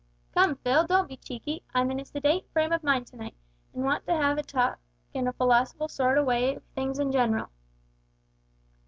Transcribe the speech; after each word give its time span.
"Come, 0.35 0.55
Phil, 0.55 0.87
don't 0.87 1.07
be 1.07 1.15
cheeky. 1.15 1.61
I'm 1.75 1.91
in 1.91 1.99
a 1.99 2.05
sedate 2.05 2.49
frame 2.53 2.71
of 2.71 2.81
mind 2.81 3.05
to 3.09 3.15
night, 3.17 3.35
an' 3.71 3.83
want 3.83 4.03
to 4.07 4.15
have 4.15 4.39
a 4.39 4.41
talk 4.41 4.79
in 5.13 5.27
a 5.27 5.33
philosophical 5.33 5.89
sort 5.89 6.17
o' 6.17 6.23
way 6.23 6.55
of 6.55 6.63
things 6.73 6.97
in 6.97 7.11
general." 7.11 7.49